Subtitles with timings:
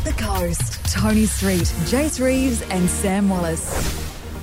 [0.00, 0.94] Off the Coast.
[0.94, 3.70] Tony Street, Jace Reeves, and Sam Wallace.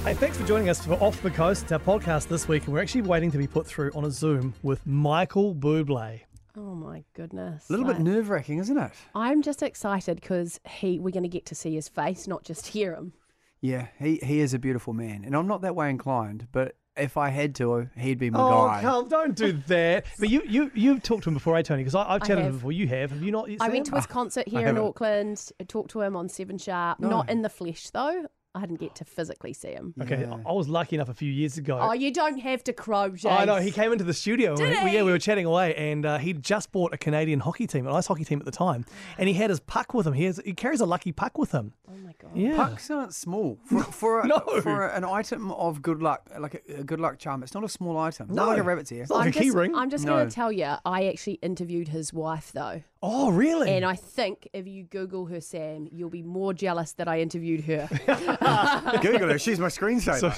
[0.04, 2.74] Hey, thanks for joining us for Off the Coast, It's our podcast this week, and
[2.74, 6.21] we're actually waiting to be put through on a Zoom with Michael Bublé.
[6.55, 7.67] Oh my goodness.
[7.70, 8.91] A little bit nerve wracking, isn't it?
[9.15, 12.67] I'm just excited because he we're going to get to see his face, not just
[12.67, 13.13] hear him.
[13.60, 15.24] Yeah, he, he is a beautiful man.
[15.26, 18.68] And I'm not that way inclined, but if I had to, he'd be my Oh,
[18.68, 18.82] guy.
[18.82, 20.05] Carl, don't do that.
[20.20, 21.82] But you, you, you've talked to him before, eh, Tony?
[21.84, 22.72] Because I've chatted to him before.
[22.72, 23.12] You have.
[23.12, 23.50] Have you not?
[23.50, 23.72] I Sam?
[23.72, 24.77] went to his concert here in.
[24.77, 25.52] Auckland.
[25.60, 28.28] I talked to him on Seven Sharp, not in the flesh though.
[28.58, 29.94] I didn't get to physically see him.
[30.02, 30.38] Okay, Yeah.
[30.46, 31.78] I I was lucky enough a few years ago.
[31.82, 33.32] Oh, you don't have to crow, Jace.
[33.40, 34.50] I know he came into the studio.
[34.52, 35.04] and Did we, yeah, he?
[35.04, 38.08] we were chatting away, and uh, he'd just bought a Canadian hockey team, an ice
[38.08, 38.86] hockey team at the time,
[39.18, 40.14] and he had his puck with him.
[40.14, 41.74] He, has, he carries a lucky puck with him.
[41.88, 42.32] Oh my god.
[42.36, 43.60] Yeah, Pucks aren't small.
[43.66, 44.40] For, for, a, No.
[44.62, 47.64] for a- an item of good luck, like a, a good luck charm, it's not
[47.64, 48.28] a small item.
[48.30, 48.36] No.
[48.46, 49.02] not like a rabbit's ear.
[49.04, 49.76] It's not like I'm a key just, ring.
[49.76, 50.14] I'm just No.
[50.16, 53.72] going to tell you, I actually interviewed his wife though, Oh, really?
[53.72, 57.64] and I think if you Google her, Sam, you'll be more jealous that I interviewed
[57.66, 57.88] her.
[59.02, 59.40] Google her.
[59.40, 60.34] She's my screensaver.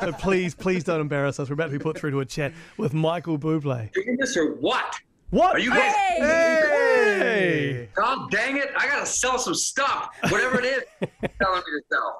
[0.00, 1.48] so please, please don't embarrass us.
[1.48, 3.92] We're about to be put through to a chat with Michael Bublé.
[3.92, 4.94] doing this or what?
[5.30, 5.56] What?
[5.56, 5.94] Are you guys?
[5.94, 7.88] Hey!
[7.94, 8.70] God dang it!
[8.76, 10.82] I gotta sell some stuff, whatever it is.
[11.42, 12.17] telling me to sell.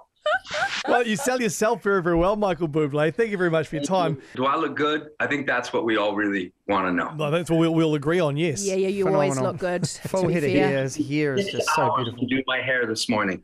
[0.87, 3.15] Well, you sell yourself very, very well, Michael Bublé.
[3.15, 4.21] Thank you very much for your time.
[4.35, 5.11] Do I look good?
[5.21, 7.13] I think that's what we all really want to know.
[7.17, 8.37] Well, that's what we'll, we'll agree on.
[8.37, 8.65] Yes.
[8.65, 9.89] yeah, yeah, you always look good.
[10.07, 10.83] Full head of hair.
[10.83, 12.21] His hair is just so beautiful.
[12.21, 13.43] to do my hair this morning.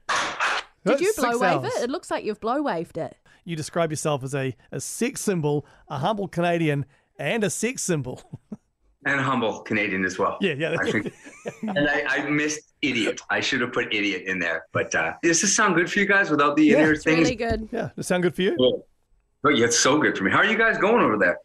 [0.85, 1.75] Did you blow wave hours.
[1.77, 1.85] it?
[1.85, 3.17] It looks like you've blow waved it.
[3.45, 6.87] You describe yourself as a, a sex symbol, a humble Canadian,
[7.19, 8.23] and a sex symbol.
[9.07, 10.39] And humble Canadian as well.
[10.41, 10.77] Yeah, yeah.
[10.81, 11.13] I think.
[11.63, 13.21] and I, I missed idiot.
[13.31, 14.67] I should have put idiot in there.
[14.73, 17.19] But uh, does this sound good for you guys without the inner It's things?
[17.19, 17.69] really good.
[17.73, 18.57] yeah, does that sound good for you?
[18.57, 18.87] Cool.
[19.45, 20.31] Oh, yeah, it's so good for me.
[20.31, 21.39] How are you guys going over there?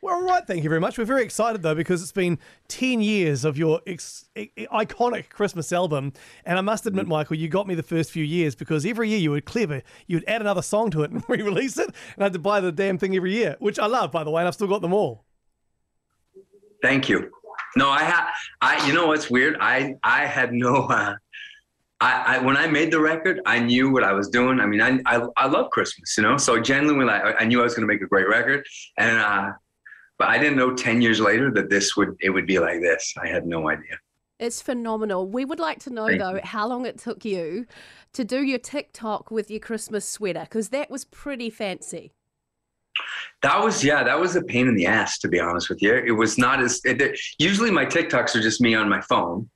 [0.00, 0.96] We're all right, thank you very much.
[0.96, 5.28] We're very excited though because it's been ten years of your ex- i- i- iconic
[5.28, 6.12] Christmas album,
[6.44, 9.18] and I must admit, Michael, you got me the first few years because every year
[9.18, 9.82] you were clever.
[10.06, 12.70] You'd add another song to it and re-release it, and I had to buy the
[12.70, 14.92] damn thing every year, which I love, by the way, and I've still got them
[14.92, 15.24] all.
[16.82, 17.30] Thank you.
[17.76, 18.30] No, I had.
[18.60, 18.86] I.
[18.86, 19.56] You know what's weird?
[19.60, 19.94] I.
[20.02, 20.84] I had no.
[20.84, 21.14] Uh,
[22.00, 22.38] I, I.
[22.38, 24.60] When I made the record, I knew what I was doing.
[24.60, 25.00] I mean, I.
[25.06, 26.36] I, I love Christmas, you know.
[26.36, 28.66] So genuinely, I, I knew I was going to make a great record,
[28.96, 29.18] and.
[29.18, 29.52] uh
[30.18, 32.16] But I didn't know ten years later that this would.
[32.20, 33.14] It would be like this.
[33.22, 33.96] I had no idea.
[34.40, 35.28] It's phenomenal.
[35.28, 37.66] We would like to know Thank though how long it took you
[38.14, 42.12] to do your TikTok with your Christmas sweater because that was pretty fancy.
[43.42, 45.94] That was yeah, that was a pain in the ass to be honest with you.
[45.94, 49.48] It was not as it, usually my TikToks are just me on my phone.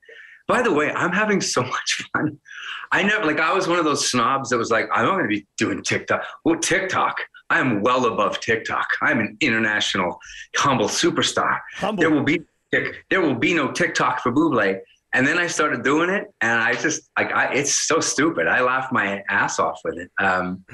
[0.48, 2.38] By the way, I'm having so much fun.
[2.92, 5.24] I never like I was one of those snobs that was like, I'm not going
[5.24, 6.24] to be doing TikTok.
[6.44, 7.16] Well, TikTok.
[7.50, 8.86] I am well above TikTok.
[9.02, 10.18] I'm an international
[10.56, 11.58] humble superstar.
[11.74, 12.00] Humble.
[12.00, 12.40] There will be
[13.10, 14.78] there will be no TikTok for Buble.
[15.14, 18.46] And then I started doing it, and I just like I, it's so stupid.
[18.46, 20.10] I laughed my ass off with it.
[20.18, 20.64] Um.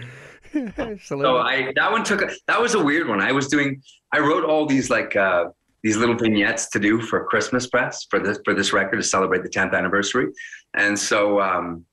[1.03, 3.21] So I that one took a, that was a weird one.
[3.21, 3.83] I was doing
[4.13, 5.47] I wrote all these like uh,
[5.83, 9.43] these little vignettes to do for Christmas press for this for this record to celebrate
[9.43, 10.29] the 10th anniversary,
[10.75, 11.85] and so um,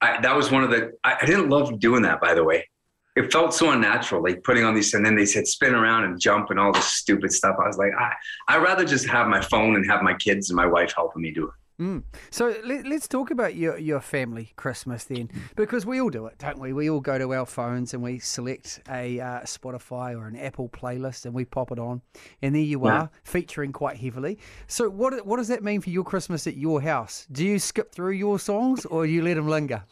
[0.00, 2.68] I, that was one of the I, I didn't love doing that by the way.
[3.16, 6.20] It felt so unnatural, like putting on these, and then they said spin around and
[6.20, 7.56] jump and all this stupid stuff.
[7.60, 8.12] I was like, I
[8.48, 11.32] I'd rather just have my phone and have my kids and my wife helping me
[11.32, 11.54] do it.
[11.80, 12.02] Mm.
[12.30, 16.36] So let, let's talk about your, your family Christmas then, because we all do it,
[16.38, 16.72] don't we?
[16.72, 20.68] We all go to our phones and we select a uh, Spotify or an Apple
[20.68, 22.02] playlist and we pop it on,
[22.42, 23.02] and there you Yeah.
[23.02, 24.38] are, featuring quite heavily.
[24.66, 27.26] So what what does that mean for your Christmas at your house?
[27.30, 29.84] Do you skip through your songs or you let them linger?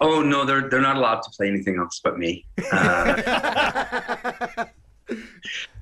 [0.00, 2.44] Oh no, they're they're not allowed to play anything else but me.
[2.70, 4.64] Uh,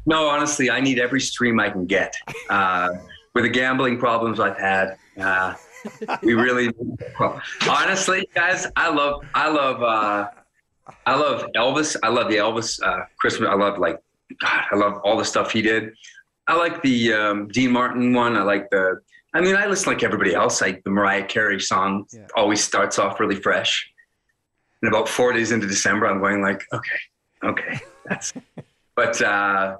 [0.06, 2.14] no, honestly, I need every stream I can get.
[2.48, 2.90] Uh,
[3.34, 5.54] with the gambling problems I've had, uh,
[6.22, 6.70] we really.
[7.68, 10.28] honestly, guys, I love I love uh,
[11.06, 11.96] I love Elvis.
[12.02, 13.48] I love the Elvis uh, Christmas.
[13.48, 13.98] I love like
[14.40, 14.62] God.
[14.70, 15.92] I love all the stuff he did.
[16.46, 18.36] I like the um, Dean Martin one.
[18.36, 19.00] I like the.
[19.32, 20.60] I mean, I listen like everybody else.
[20.60, 22.26] Like the Mariah Carey song Yeah.
[22.36, 23.88] always starts off really fresh.
[24.82, 26.98] And about four days into December, I'm going like, okay,
[27.44, 28.32] okay, that's.
[28.96, 29.76] but uh,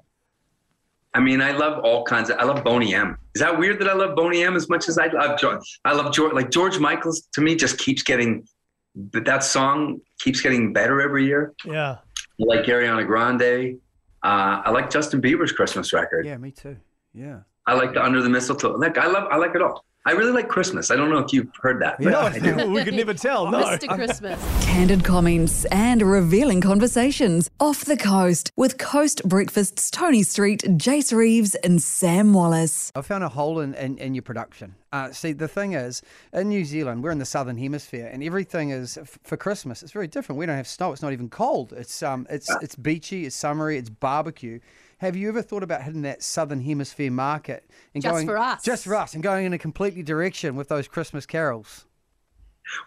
[1.15, 2.39] I mean, I love all kinds of.
[2.39, 3.17] I love Boney M.
[3.35, 5.81] Is that weird that I love Boney M as much as I love George?
[5.85, 6.33] I love George.
[6.33, 8.47] Like George Michael's to me just keeps getting.
[8.95, 11.55] But that song keeps getting better every year.
[11.65, 11.99] Yeah.
[12.41, 13.79] I like Ariana Grande.
[14.23, 16.27] Uh, I like Justin Bieber's Christmas record.
[16.27, 16.77] Yeah, me too.
[17.15, 17.41] Yeah.
[17.71, 18.73] I like the under the mistletoe.
[18.77, 19.85] Like I love, I like it all.
[20.05, 20.91] I really like Christmas.
[20.91, 21.99] I don't know if you've heard that.
[21.99, 22.69] but No, I do.
[22.73, 23.49] we could never tell.
[23.49, 23.63] No.
[23.63, 23.95] Mr.
[23.95, 24.43] Christmas.
[24.67, 31.55] Candid comments and revealing conversations off the coast with Coast Breakfast's Tony Street, Jace Reeves,
[31.57, 32.91] and Sam Wallace.
[32.97, 34.75] I found a hole in, in, in your production.
[34.91, 36.03] Uh, see, the thing is,
[36.33, 39.85] in New Zealand, we're in the southern hemisphere, and everything is f- for Christmas.
[39.85, 40.41] It's very different.
[40.41, 40.91] We don't have snow.
[40.93, 41.73] It's not even cold.
[41.73, 43.27] It's um, it's it's beachy.
[43.27, 43.79] It's summery.
[43.79, 44.59] It's barbecue.
[45.00, 47.64] Have you ever thought about hitting that southern hemisphere market
[47.94, 48.62] and Just going for us.
[48.62, 51.87] just for us, and going in a completely direction with those Christmas carols?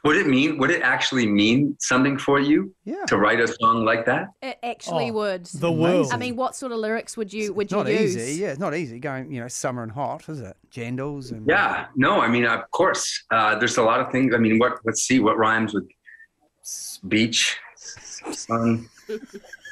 [0.06, 0.60] Would it mean?
[0.60, 3.04] Would it actually mean something for you Yeah.
[3.08, 4.28] to write a song like that?
[4.44, 5.46] It actually Oh, would.
[5.48, 6.10] The world.
[6.14, 8.16] I mean, what sort of lyrics would you would you Not use?
[8.16, 8.42] easy.
[8.42, 9.32] Yeah, it's not easy going.
[9.32, 10.56] You know, summer and hot, is it?
[10.72, 11.88] Jandals and Yeah.
[11.96, 13.24] No, I mean, of course.
[13.32, 14.36] Uh, there's a lot of things.
[14.36, 14.74] I mean, what?
[14.86, 15.20] Let's see.
[15.20, 15.90] What rhymes with
[16.62, 18.88] s- beach, sun?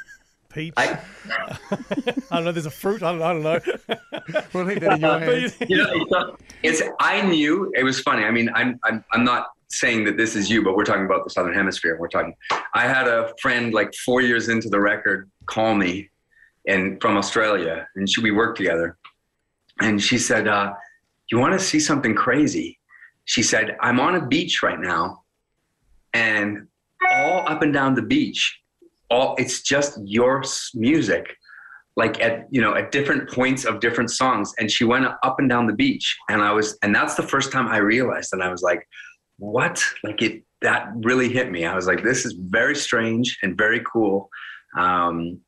[0.54, 0.74] Peach.
[0.78, 1.00] I,
[1.30, 2.52] I don't know.
[2.52, 3.04] There's a fruit.
[3.04, 3.60] I don't, I don't know.
[4.54, 5.58] We'll leave that in your hands.
[5.68, 6.90] you know, it's, it's.
[7.00, 8.24] I knew it was funny.
[8.24, 11.24] I mean, I'm, I'm, I'm not saying that this is you, but we're talking about
[11.24, 11.98] the southern hemisphere.
[12.00, 12.36] We're talking.
[12.76, 16.10] I had a friend like four years into the record call me,
[16.68, 18.98] and from Australia, and she, we worked together,
[19.82, 20.74] and she said, uh,
[21.32, 22.80] "You want to see something crazy?"
[23.26, 25.24] She said, "I'm on a beach right now,
[26.14, 26.68] and
[27.12, 28.61] all up and down the beach,
[29.12, 30.44] all it's just your
[30.74, 31.36] music."
[31.98, 34.54] like at you know at different points of different songs.
[34.58, 36.18] And she went up and down the beach.
[36.30, 38.88] And i was and that's the first time i realized and i was like
[39.42, 39.84] what?
[40.04, 41.66] Like it that really hit me.
[41.66, 44.30] I was like this is very strange and very cool.
[44.78, 45.40] Um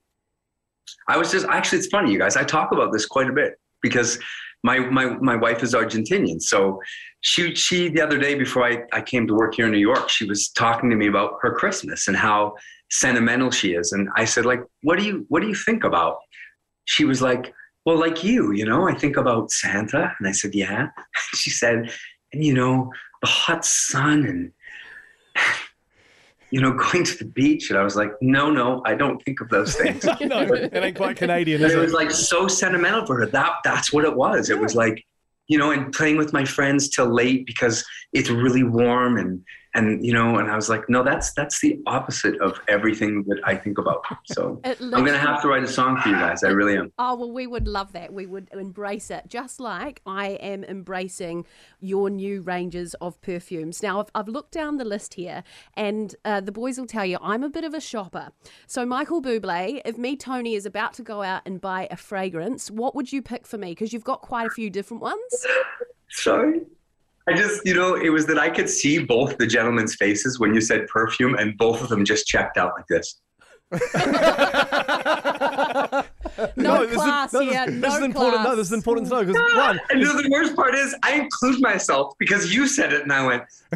[1.07, 2.35] i was just actually it's funny you guys.
[2.35, 4.19] I talk about this quite a bit because
[4.63, 6.41] my my my wife is argentinian.
[6.41, 6.79] So
[7.23, 10.07] she she the other day before i i came to work here in new york
[10.09, 12.53] she was talking to me about her christmas and how
[12.91, 16.17] sentimental she is and i said like what do you what do you think about
[16.85, 17.53] she was like,
[17.85, 20.13] Well, like you, you know, I think about Santa.
[20.19, 20.89] And I said, Yeah.
[21.35, 21.91] She said,
[22.31, 22.91] And, you know,
[23.21, 24.51] the hot sun and,
[26.51, 27.69] you know, going to the beach.
[27.69, 30.03] And I was like, No, no, I don't think of those things.
[30.21, 31.77] know, it ain't quite Canadian, it?
[31.77, 33.25] was like so sentimental for her.
[33.27, 34.49] That that's what it was.
[34.49, 35.03] It was like,
[35.53, 39.39] you know, and playing with my friends till late because it's really warm and
[39.75, 43.39] and you know, and I was like, no, that's that's the opposite of everything that
[43.43, 44.03] I think about.
[44.25, 46.43] So I'm gonna have to write a song for you guys.
[46.43, 46.91] I really am.
[46.99, 48.13] Oh, well, we would love that.
[48.13, 51.45] We would embrace it, just like I am embracing
[51.79, 53.81] your new ranges of perfumes.
[53.81, 55.43] Now, I've, I've looked down the list here,
[55.75, 58.29] and uh, the boys will tell you I'm a bit of a shopper.
[58.67, 62.69] So, Michael Bublé, if me, Tony, is about to go out and buy a fragrance,
[62.69, 63.71] what would you pick for me?
[63.71, 65.47] Because you've got quite a few different ones.
[66.09, 66.61] Sorry.
[67.27, 70.53] I just, you know, it was that I could see both the gentlemen's faces when
[70.53, 73.19] you said perfume, and both of them just checked out like this.
[76.55, 77.65] No, this is- class this is- here.
[77.67, 78.43] This no is important.
[78.43, 80.95] No, this is important to know because one, And you know, the worst part is,
[81.03, 83.43] I include myself because you said it, and I went,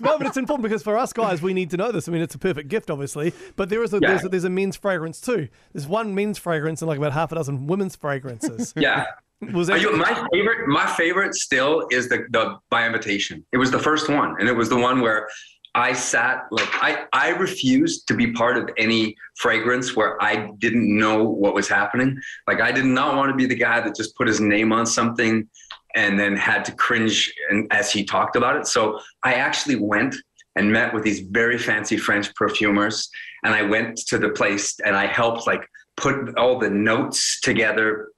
[0.00, 2.08] no, but it's important because for us guys, we need to know this.
[2.08, 4.50] I mean, it's a perfect gift, obviously, but there is a, there's, a, there's a
[4.50, 5.48] men's fragrance too.
[5.72, 8.74] There's one men's fragrance and like about half a dozen women's fragrances.
[8.76, 9.06] yeah.
[9.52, 13.44] Was that you, my favorite, my favorite still is the the by invitation.
[13.52, 15.28] It was the first one, and it was the one where
[15.74, 20.96] I sat like I I refused to be part of any fragrance where I didn't
[20.96, 22.18] know what was happening.
[22.48, 24.86] Like I did not want to be the guy that just put his name on
[24.86, 25.46] something
[25.94, 28.66] and then had to cringe and as he talked about it.
[28.66, 30.16] So I actually went
[30.56, 33.10] and met with these very fancy French perfumers,
[33.44, 35.68] and I went to the place and I helped like
[35.98, 38.08] put all the notes together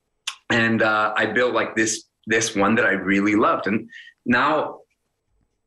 [0.50, 3.89] and uh, I built like this this one that I really loved, and
[4.27, 4.81] now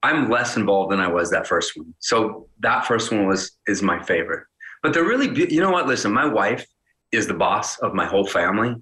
[0.04, 1.94] I'm less involved than I was that first one.
[2.00, 4.46] So that first one was is my favorite.
[4.84, 5.88] But they're really, be- you know what?
[5.88, 6.66] Listen, my wife
[7.12, 8.76] is the boss of my whole family,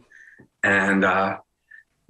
[0.63, 1.37] and uh,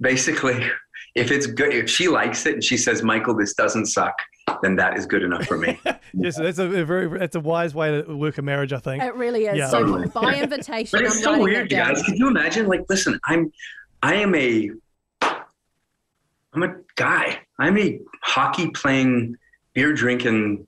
[0.00, 0.64] basically,
[1.16, 4.14] if it's good, if she likes it and she says, "Michael, this doesn't suck,"
[4.62, 5.80] then that is good enough for me.
[6.14, 9.02] yes, that's a, a very that's a wise way to work a marriage, I think.
[9.02, 9.58] It really is.
[9.58, 9.68] Yeah.
[9.68, 10.06] So, Totally.
[10.08, 11.94] by invitation, But I'm it's so weird, that you down.
[11.94, 12.02] guys.
[12.04, 12.66] Can you imagine?
[12.68, 13.50] Like, listen, I'm,
[14.02, 14.70] I am a,
[15.22, 17.40] I'm a guy.
[17.58, 19.36] I'm a hockey playing,
[19.74, 20.66] beer drinking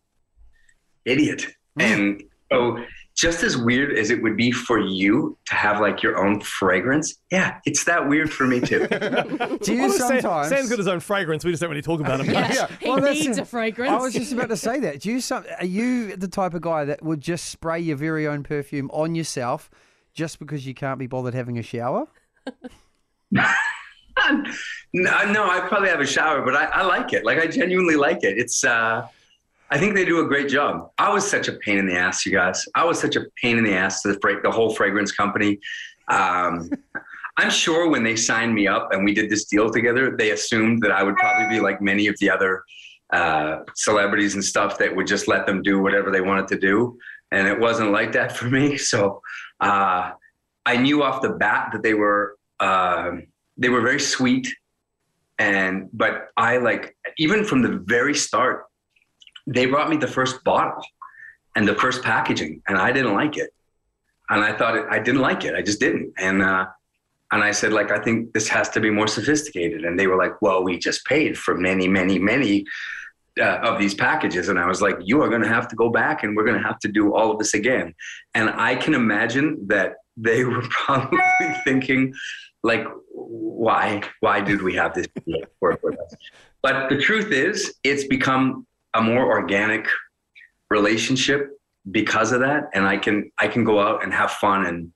[1.05, 1.47] idiot,
[1.79, 2.23] and
[2.53, 2.85] so
[3.15, 7.15] just as weird as it would be for you to have like your own fragrance,
[7.31, 8.87] yeah, it's that weird for me too.
[9.63, 10.49] Do you Well, Sam- sometimes?
[10.49, 11.45] Sam's got his own fragrance.
[11.45, 12.31] We just don't really talk about him.
[12.31, 13.39] Yeah, Yeah, he well, needs it.
[13.39, 13.91] a fragrance.
[13.93, 15.01] I was just about to say that.
[15.01, 18.27] Do you some, are you the type of guy that would just spray your very
[18.27, 19.71] own perfume on yourself
[20.15, 22.07] just because you can't be bothered having a shower?
[23.33, 23.45] No,
[24.95, 27.25] no, I probably have a shower, but I, I like it.
[27.25, 28.39] Like I genuinely like it.
[28.39, 29.07] It's uh
[29.71, 30.91] I think they do a great job.
[30.99, 32.63] I was such a pain in the ass, you guys.
[32.75, 35.59] I was such a pain in the ass to the the whole fragrance company.
[36.09, 36.71] Um,
[37.39, 40.83] I'm sure when they signed me up and we did this deal together, they assumed
[40.83, 42.63] that I would probably be like many of the other
[43.15, 46.99] uh, celebrities and stuff that would just let them do whatever they wanted to do.
[47.31, 48.77] And it wasn't like that for me.
[48.79, 49.23] So
[49.61, 50.11] uh,
[50.67, 53.17] I knew off the bat that they were uh,
[53.57, 54.47] they were very sweet,
[55.39, 58.67] and but I like even from the very start,
[59.47, 60.83] they brought me the first bottle
[61.57, 63.51] and the first packaging, and I didn't like it,
[64.31, 65.55] and I thought it, I didn't like it.
[65.57, 66.67] I just didn't, and uh,
[67.33, 70.17] and I said like I think this has to be more sophisticated, and they were
[70.17, 72.65] like, well, we just paid for many, many, many.
[73.41, 74.51] Uh, of these packages.
[74.51, 76.61] And i was like you are going to have to go back and we're going
[76.61, 77.95] to have to do all of this again.
[78.35, 81.19] And i can imagine that they were probably
[81.65, 82.13] thinking
[82.63, 85.07] like why why did we have this
[85.61, 86.15] work with us?
[86.63, 89.89] But the truth is it's become a more organic
[90.71, 91.51] relationship
[91.91, 92.71] because of that.
[92.75, 94.93] And i can i can go out and have fun and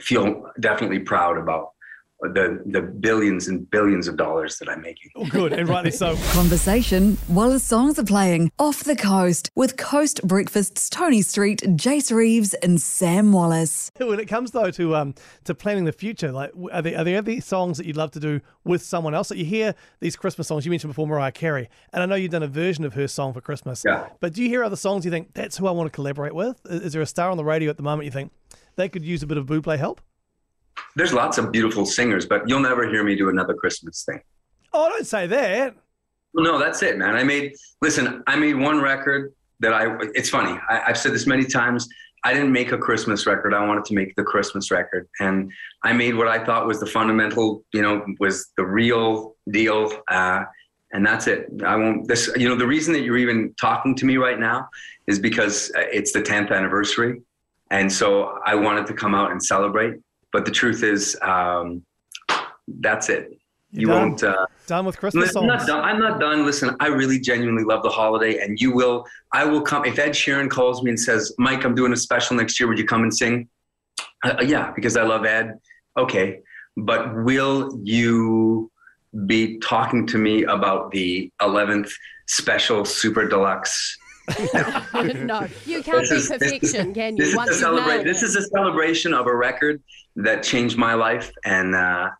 [0.00, 1.73] feel definitely proud about
[2.20, 5.10] the the billions and billions of dollars that I'm making.
[5.16, 6.16] Oh, good, and rightly so.
[6.32, 12.14] Conversation while the songs are playing off the coast with Coast Breakfast's Tony Street, Jace
[12.14, 13.90] Reeves, and Sam Wallace.
[14.14, 17.16] When it comes though to um to planning the future, like are there are there
[17.16, 19.28] any songs that you'd love to do with someone else?
[19.28, 22.30] That you hear these Christmas songs you mentioned before, Mariah Carey, and I know you've
[22.30, 23.82] done a version of her song for Christmas.
[23.84, 24.08] Yeah.
[24.20, 26.60] But do you hear other songs you think that's who I want to collaborate with?
[26.66, 28.32] Is, there a star on the radio at the moment you think
[28.76, 30.00] they could use a bit of Buble help?
[30.96, 34.20] There's lots of beautiful singers, but you'll never hear me do another Christmas thing.
[34.72, 35.74] Oh, I don't say that.
[36.34, 37.14] No, that's it, man.
[37.14, 38.22] I made listen.
[38.26, 39.96] I made one record that I.
[40.14, 40.58] It's funny.
[40.68, 41.88] I, I've said this many times.
[42.24, 43.54] I didn't make a Christmas record.
[43.54, 45.50] I wanted to make the Christmas record, and
[45.84, 47.64] I made what I thought was the fundamental.
[47.72, 49.92] You know, was the real deal.
[50.08, 50.44] Uh,
[50.92, 51.48] and that's it.
[51.64, 52.08] I won't.
[52.08, 54.68] This, you know, the reason that you're even talking to me right now
[55.06, 57.20] is because uh, it's the 10th anniversary,
[57.70, 59.94] and so I wanted to come out and celebrate.
[60.34, 61.84] But the truth is, um,
[62.66, 63.38] that's it.
[63.70, 64.08] You done.
[64.08, 64.24] won't.
[64.24, 65.80] Uh, Done with Christmas I'm not done.
[65.84, 66.44] I'm not done.
[66.44, 69.06] Listen, I really genuinely love the holiday, and you will.
[69.32, 72.36] I will come if Ed Sheeran calls me and says, "Mike, I'm doing a special
[72.36, 72.68] next year.
[72.68, 73.48] Would you come and sing?"
[74.24, 75.56] Uh, yeah, because I love Ed.
[75.96, 76.40] Okay,
[76.76, 78.72] but will you
[79.26, 81.92] be talking to me about the 11th
[82.26, 83.96] special super deluxe?
[84.38, 87.24] No, you can't This be is- is- perfection, can you?
[87.24, 88.06] This is, Once a you've celebration.
[88.06, 89.82] this is a celebration of a record
[90.16, 92.10] that changed my life, and uh,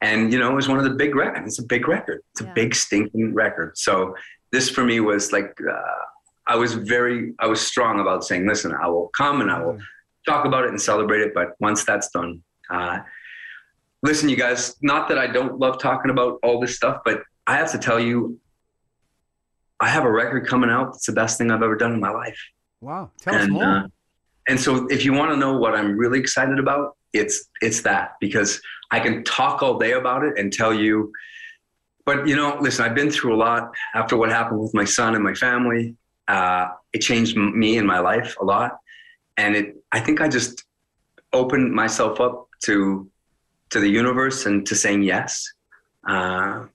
[0.00, 1.46] and you know it was one of the big records.
[1.46, 2.20] It's a big record.
[2.32, 3.76] It's a big stinking record.
[3.78, 4.14] So
[4.50, 6.02] this for me was like uh,
[6.46, 9.78] I was very I was strong about saying, listen, I will come and I will
[10.26, 11.32] talk about it and celebrate it.
[11.34, 12.98] But once that's done, uh,
[14.02, 14.76] listen, you guys.
[14.82, 18.00] Not that I don't love talking about all this stuff, but I have to tell
[18.00, 18.38] you,
[19.82, 20.92] I have a record coming out.
[20.92, 22.38] That's the best thing I've ever done in my life
[22.82, 23.12] Wow.
[23.20, 23.64] Tell us and more.
[23.64, 23.86] uh,
[24.48, 28.14] and so if you want to know what I'm really excited about, it's it's that
[28.20, 28.60] because
[28.90, 31.12] I can talk all day about it and tell you.
[32.04, 35.14] But you know, listen, I've been through a lot after what happened with my son
[35.14, 35.94] and my family.
[36.26, 38.78] Uh, it changed me and my life a lot,
[39.36, 39.76] and it.
[39.92, 40.64] I think I just
[41.32, 43.08] opened myself up to
[43.70, 45.48] to the universe and to saying yes.
[46.06, 46.66] Uh,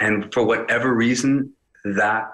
[0.00, 1.52] and for whatever reason,
[1.84, 2.32] that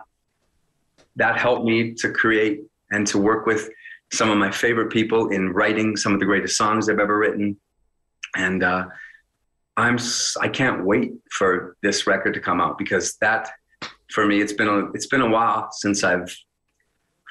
[1.16, 3.68] that helped me to create and to work with
[4.12, 7.56] some of my favorite people in writing some of the greatest songs I've ever written.
[8.36, 8.86] And uh,
[9.76, 9.98] I'm
[10.40, 13.50] I can't wait for this record to come out because that
[14.10, 16.34] for me it's been a it's been a while since I've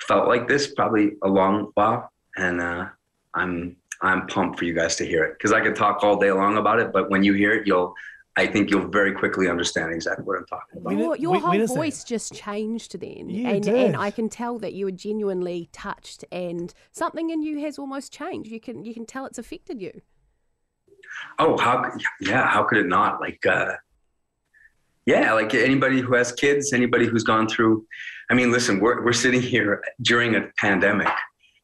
[0.08, 2.88] felt like this, probably a long while, and uh,
[3.36, 6.32] I'm I'm pumped for you guys to hear it because I could talk all day
[6.32, 7.94] long about it, but when you hear it, you'll
[8.38, 10.92] I think you'll very quickly understand exactly what I'm talking about.
[10.98, 11.76] Your, your when- whole when is that?
[11.76, 13.76] voice just changed then, Yeah, it and did.
[13.88, 18.14] and I can tell that you were genuinely touched, and something in you has almost
[18.14, 18.50] changed.
[18.50, 20.02] You can you can tell it's affected you.
[21.40, 21.92] Oh, how?
[22.22, 23.20] Yeah, how could it not?
[23.20, 23.74] Like, uh,
[25.06, 27.86] yeah, like anybody who has kids, anybody who's gone through.
[28.30, 31.10] I mean, listen, we're we're sitting here during a pandemic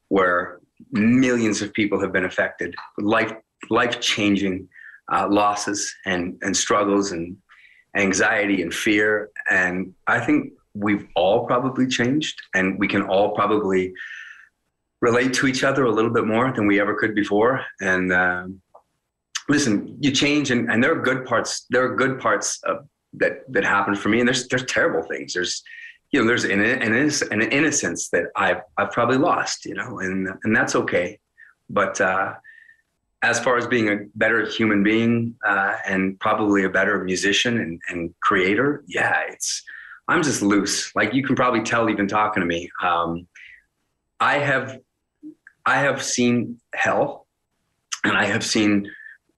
[0.09, 0.59] where
[0.91, 3.31] millions of people have been affected, life
[3.69, 4.67] life changing
[5.11, 7.37] uh, losses and and struggles and
[7.95, 13.93] anxiety and fear, and I think we've all probably changed, and we can all probably
[15.01, 18.13] relate to each other a little bit more than we ever could before, and.
[18.13, 18.61] Um,
[19.49, 21.65] listen, you change, and, and there are good parts.
[21.69, 25.33] There are good parts of, that that happen for me, and there's there's terrible things.
[25.33, 25.63] There's
[26.11, 30.27] you know there's an an, an innocence that I've I've probably lost, you know, and
[30.43, 31.19] and that's okay.
[31.69, 32.33] But uh,
[33.23, 37.81] as far as being a better human being uh, and probably a better musician and,
[37.89, 39.63] and creator, yeah, it's
[40.07, 40.95] I'm just loose.
[40.95, 42.69] Like you can probably tell even talking to me.
[42.81, 43.27] Um,
[44.19, 44.79] I have
[45.65, 47.27] I have seen hell,
[48.03, 48.89] and I have seen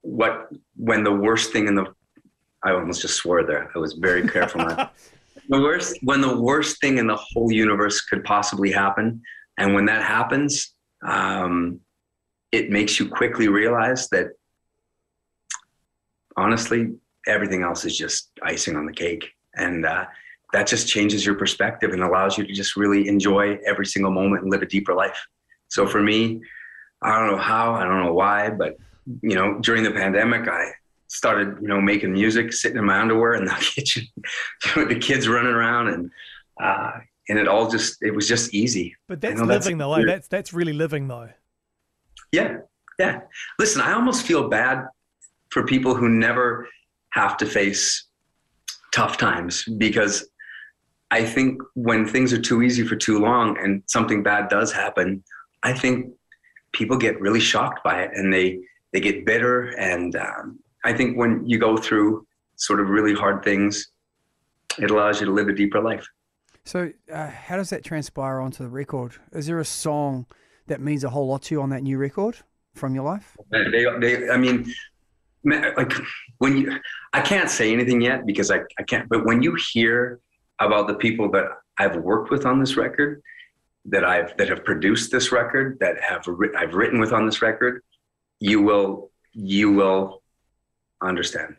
[0.02, 1.86] what when the worst thing in the
[2.64, 3.72] I almost just swore there.
[3.74, 4.94] I was very careful not.
[5.50, 9.22] the worst when the worst thing in the whole universe could possibly happen,
[9.58, 11.80] and when that happens, um,
[12.52, 14.28] it makes you quickly realize that
[16.38, 16.94] honestly,
[17.28, 20.06] everything else is just icing on the cake, and uh,
[20.54, 24.44] that just changes your perspective and allows you to just really enjoy every single moment
[24.44, 25.20] and live a deeper life.
[25.68, 26.42] So for me,
[27.02, 28.78] I don't know how, I don't know why, but
[29.22, 30.72] you know, during the pandemic, I
[31.08, 34.08] started, you know, making music, sitting in my underwear in the kitchen,
[34.76, 36.12] with the kids running around, and
[36.62, 36.92] uh,
[37.30, 38.96] and it all just, it was just easy.
[39.08, 39.94] But that's living though.
[39.94, 39.98] eh?
[39.98, 40.10] weird.
[40.10, 41.30] That's that's really living though.
[42.32, 42.58] Yeah,
[42.98, 43.22] yeah.
[43.58, 44.86] Listen, I almost feel bad
[45.50, 46.68] for people who never
[47.12, 48.06] have to face
[48.92, 50.30] tough times because
[51.12, 55.24] I think when things are too easy for too long and something bad does happen,
[55.64, 56.12] I think
[56.72, 58.60] people get really shocked by it and they
[58.92, 59.70] they get bitter.
[59.78, 63.92] And um, I think when you go through sort of really hard things,
[64.78, 66.08] it allows you to live a deeper life.
[66.66, 69.14] So, uh, how does that transpire onto the record?
[69.32, 70.28] Is there a song
[70.70, 72.38] that means a whole lot to you on that new record
[72.74, 73.38] from your life?
[73.52, 74.74] They, they, I mean,
[75.44, 75.94] like
[76.38, 76.80] when you,
[77.14, 80.20] I can't say anything yet because I, I can't, but when you hear
[80.60, 81.46] about the people that
[81.78, 83.22] I've worked with on this record,
[83.86, 86.26] that I've, that have produced this record, that have,
[86.58, 87.82] I've written with on this record,
[88.40, 90.22] you will, you will
[91.02, 91.56] understand.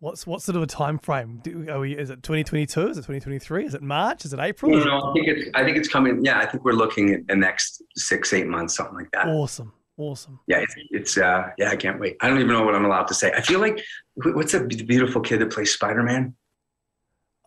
[0.00, 1.40] What's what sort of a time frame?
[1.42, 2.88] Do, are we, is it 2022?
[2.88, 3.66] Is it 2023?
[3.66, 4.24] Is it March?
[4.24, 4.72] Is it April?
[4.72, 6.24] You know, I think it's, I think it's coming.
[6.24, 6.38] Yeah.
[6.38, 9.28] I think we're looking at the next six, eight months, something like that.
[9.28, 10.40] Awesome, awesome.
[10.46, 10.60] Yeah.
[10.60, 12.16] It's, it's uh, yeah, I can't wait.
[12.22, 13.30] I don't even know what I'm allowed to say.
[13.36, 16.34] I feel like, what's the beautiful kid that plays Spider-Man?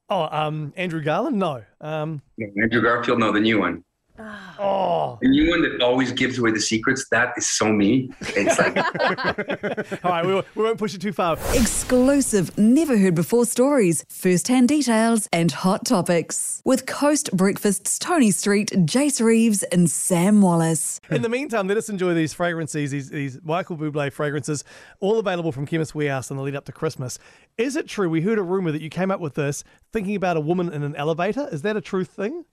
[0.09, 1.39] Oh, um, Andrew Garland?
[1.39, 1.63] No.
[1.81, 3.17] Um, Andrew Garfield?
[3.17, 3.83] No, the new one.
[4.19, 8.09] Oh, The new one that always gives away the secrets, that is so me.
[8.21, 8.77] It's like,
[10.05, 10.25] all right.
[10.25, 11.37] We, won't- we won't push it too far.
[11.53, 16.61] Exclusive, never heard before stories, first hand details, and hot topics.
[16.65, 20.99] With Coast Breakfast's Tony Street, Jace Reeves, and Sam Wallace.
[21.09, 24.63] In the meantime, let us enjoy these fragrances, these, these Michael Bublé fragrances,
[24.99, 27.19] all available from Chemist Warehouse in the lead up to Christmas.
[27.57, 28.09] Is it true?
[28.09, 30.83] We heard a rumor that you came up with this thinking about a woman in
[30.83, 31.47] an elevator.
[31.51, 32.45] Is that a true thing?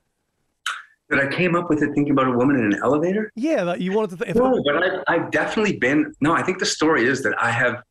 [1.10, 3.32] That I came up with it thinking about a woman in an elevator.
[3.34, 4.24] Yeah, that you wanted to.
[4.24, 6.14] Th- if No, but I've, I've definitely been.
[6.20, 7.82] No, I think the story is that I have.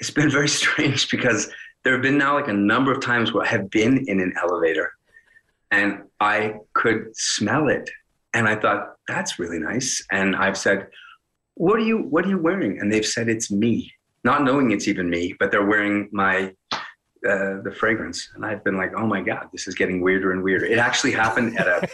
[0.00, 1.50] It's been very strange because
[1.84, 4.34] there have been now like a number of times where I have been in an
[4.42, 4.92] elevator,
[5.70, 7.88] and I could smell it,
[8.34, 10.04] and I thought that's really nice.
[10.10, 10.88] And I've said,
[11.54, 11.98] "What are you?
[11.98, 13.92] What are you wearing?" And they've said it's me,
[14.24, 16.54] not knowing it's even me, but they're wearing my.
[17.28, 20.42] Uh, the fragrance, and I've been like, "Oh my god, this is getting weirder and
[20.42, 21.86] weirder." It actually happened at a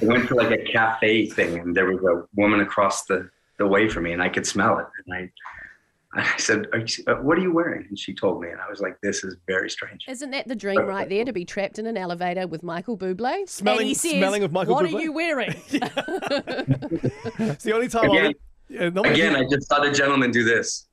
[0.00, 3.66] I went to like a cafe thing, and there was a woman across the, the
[3.66, 4.86] way from me, and I could smell it.
[5.04, 8.50] And I, I said, are you, uh, "What are you wearing?" And she told me,
[8.50, 11.32] and I was like, "This is very strange." Isn't that the dream right there to
[11.32, 13.48] be trapped in an elevator with Michael Bublé?
[13.48, 15.54] Smelling- and he says, smelling of Michael What Bublé?" are you wearing?
[15.70, 18.34] it's the only time Again- I.
[18.70, 20.87] Yeah, Again, I just saw the gentleman do this.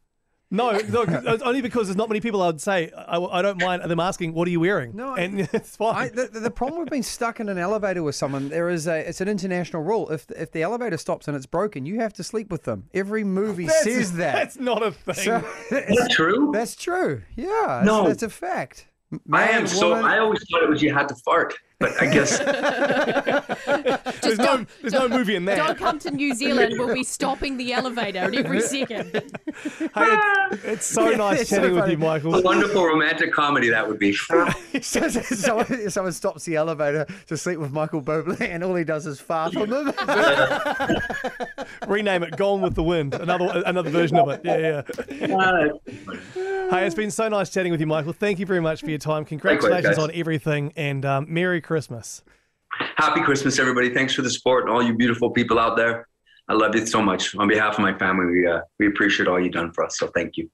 [0.51, 2.91] No, no, it's only because there's not many people I would say.
[2.95, 5.95] I, I don't mind them asking, "What are you wearing?" No, and it's fine.
[5.95, 9.07] I, the, the problem with being stuck in an elevator with someone, there is a,
[9.07, 10.09] it's an international rule.
[10.11, 12.89] If if the elevator stops and it's broken, you have to sleep with them.
[12.93, 14.33] Every movie That's- says that.
[14.35, 15.15] That's not a thing.
[15.15, 15.37] So,
[15.71, 16.51] Is that true?
[16.53, 17.23] that's true.
[17.35, 18.03] Yeah, No.
[18.07, 18.87] that's, that's a fact.
[19.13, 19.93] I Man, am so.
[19.93, 21.53] I always thought it was you had to fart,
[21.85, 22.39] but I guess
[24.21, 25.55] there's no, there's no movie in there.
[25.55, 26.75] Don't come to New Zealand.
[26.77, 29.11] We'll be stopping the elevator at every second.
[29.13, 30.19] Hey,
[30.51, 32.33] it's, it's so nice It's so chatting with you, Michael.
[32.35, 34.13] a wonderful romantic comedy that would be.
[34.81, 39.19] someone, someone stops the elevator to sleep with Michael Bublé, and all he does is
[39.19, 39.93] fart on them.
[41.87, 44.41] Rename it "Gone with the Wind." Another another version of it.
[44.43, 44.81] Yeah,
[45.19, 45.71] yeah.
[46.69, 48.13] Hey, it's been so nice chatting with you, Michael.
[48.13, 49.23] Thank you very much for your time.
[49.25, 49.97] Congratulations guys.
[49.99, 51.74] on everything, and um, Merry Christmas.
[52.97, 53.93] Happy Christmas, everybody!
[53.93, 56.07] Thanks for the support and all you beautiful people out there.
[56.47, 57.35] I love you so much.
[57.35, 59.97] On behalf of my family, we uh, we appreciate all you've done for us.
[59.97, 60.49] So thank you.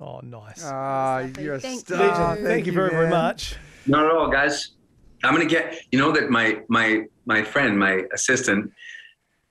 [0.00, 0.62] Oh, nice.
[0.64, 1.44] Ah, Lovely.
[1.44, 1.96] you're a Thank star.
[2.02, 2.08] you.
[2.12, 2.46] Legend.
[2.46, 3.56] Thank, you very, very much.
[3.86, 4.72] Not at all, guys.
[5.22, 5.80] I'm gonna get.
[5.92, 8.70] You know that my my my friend, my assistant,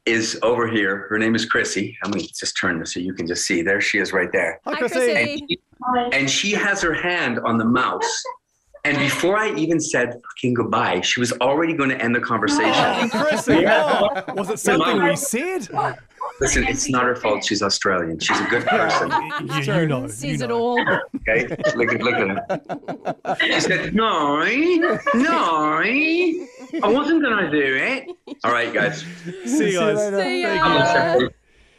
[0.06, 1.08] is over here.
[1.10, 1.98] Her name is Chrissy.
[2.04, 3.62] I'm gonna just turn this so you can just see.
[3.62, 4.60] There she is, right there.
[4.66, 4.98] Hi, Hi, Chrissy.
[4.98, 5.60] Chrissy.
[6.14, 8.24] And she has her hand on the mouse.
[8.86, 12.64] And before I even said fucking goodbye, she was already going to end the conversation.
[12.76, 14.02] Oh, Chrissy, Yeah.
[14.28, 15.70] oh, was it something we said?
[16.42, 17.46] Listen, it's not her fault.
[17.46, 18.20] She's Australian.
[18.20, 19.10] She's a good person.
[19.48, 20.08] You, you know.
[20.08, 20.58] Says you it know.
[20.60, 20.80] all.
[21.30, 22.28] Okay, look at look at
[23.26, 23.38] her.
[23.40, 24.44] She said, "No,
[25.14, 26.48] no, I
[26.84, 28.08] wasn't gonna do it."
[28.44, 29.06] All right, guys.
[29.46, 29.98] See you guys.
[30.00, 30.48] See ya.
[30.50, 31.30] Thank I'm you.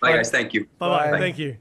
[0.01, 0.31] Bye, guys.
[0.31, 0.67] Thank you.
[0.79, 1.11] Bye bye.
[1.11, 1.19] Bye.
[1.19, 1.57] Thank you.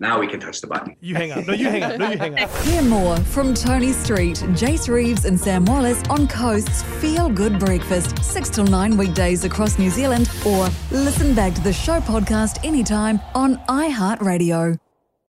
[0.00, 0.96] Now we can touch the button.
[1.00, 1.46] You hang up.
[1.46, 1.98] No, you hang up.
[1.98, 2.50] No, you hang up.
[2.62, 8.22] Hear more from Tony Street, Jace Reeves, and Sam Wallace on Coast's Feel Good Breakfast,
[8.24, 13.20] 6 till 9 weekdays across New Zealand, or listen back to the show podcast anytime
[13.34, 14.78] on iHeartRadio.